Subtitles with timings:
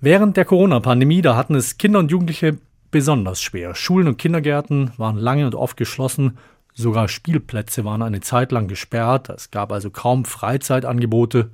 [0.00, 2.58] Während der Corona-Pandemie, da hatten es Kinder und Jugendliche
[2.92, 3.74] besonders schwer.
[3.74, 6.38] Schulen und Kindergärten waren lange und oft geschlossen.
[6.72, 9.28] Sogar Spielplätze waren eine Zeit lang gesperrt.
[9.28, 11.50] Es gab also kaum Freizeitangebote.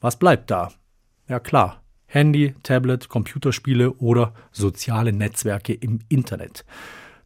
[0.00, 0.70] Was bleibt da?
[1.26, 6.64] Ja klar, Handy, Tablet, Computerspiele oder soziale Netzwerke im Internet.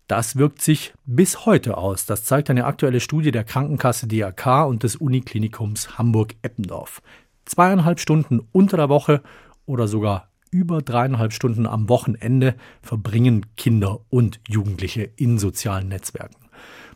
[0.08, 2.06] Das wirkt sich bis heute aus.
[2.06, 7.02] Das zeigt eine aktuelle Studie der Krankenkasse DRK und des Uniklinikums Hamburg-Eppendorf.
[7.44, 9.20] Zweieinhalb Stunden unter der Woche
[9.66, 16.48] oder sogar über dreieinhalb Stunden am Wochenende verbringen Kinder und Jugendliche in sozialen Netzwerken.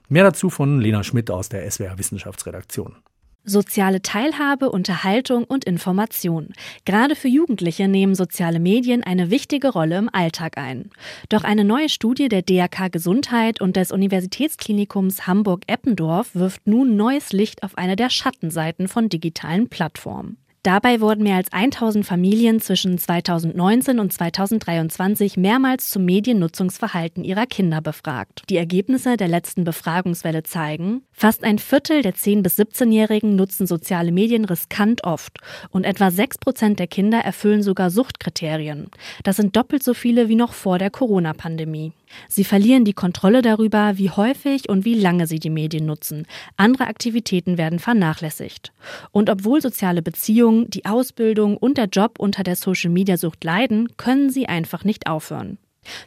[0.09, 2.97] Mehr dazu von Lena Schmidt aus der SWR Wissenschaftsredaktion.
[3.45, 6.49] Soziale Teilhabe, Unterhaltung und Information.
[6.85, 10.91] Gerade für Jugendliche nehmen soziale Medien eine wichtige Rolle im Alltag ein.
[11.29, 17.63] Doch eine neue Studie der DRK Gesundheit und des Universitätsklinikums Hamburg-Eppendorf wirft nun neues Licht
[17.63, 20.39] auf eine der Schattenseiten von digitalen Plattformen.
[20.63, 27.81] Dabei wurden mehr als 1000 Familien zwischen 2019 und 2023 mehrmals zum Mediennutzungsverhalten ihrer Kinder
[27.81, 28.43] befragt.
[28.51, 34.13] Die Ergebnisse der letzten Befragungswelle zeigen, fast ein Viertel der 10- bis 17-Jährigen nutzen soziale
[34.13, 35.39] Medien riskant oft
[35.71, 38.91] und etwa 6 Prozent der Kinder erfüllen sogar Suchtkriterien.
[39.25, 41.93] Das sind doppelt so viele wie noch vor der Corona-Pandemie.
[42.29, 46.27] Sie verlieren die Kontrolle darüber, wie häufig und wie lange sie die Medien nutzen.
[46.57, 48.73] Andere Aktivitäten werden vernachlässigt.
[49.13, 54.47] Und obwohl soziale Beziehungen, die Ausbildung und der Job unter der Social-Media-Sucht leiden, können sie
[54.47, 55.59] einfach nicht aufhören.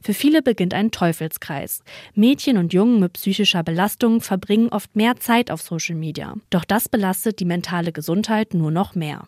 [0.01, 1.83] Für viele beginnt ein Teufelskreis.
[2.13, 6.35] Mädchen und Jungen mit psychischer Belastung verbringen oft mehr Zeit auf Social Media.
[6.49, 9.27] Doch das belastet die mentale Gesundheit nur noch mehr.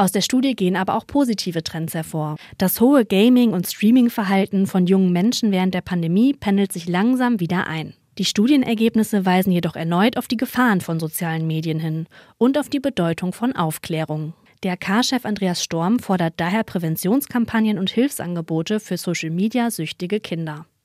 [0.00, 2.36] Aus der Studie gehen aber auch positive Trends hervor.
[2.56, 7.66] Das hohe Gaming- und Streaming-Verhalten von jungen Menschen während der Pandemie pendelt sich langsam wieder
[7.66, 7.92] ein.
[8.16, 12.06] Die Studienergebnisse weisen jedoch erneut auf die Gefahren von sozialen Medien hin
[12.38, 14.32] und auf die Bedeutung von Aufklärung.
[14.62, 20.64] Der K-Chef Andreas Storm fordert daher Präventionskampagnen und Hilfsangebote für Social-Media-süchtige Kinder.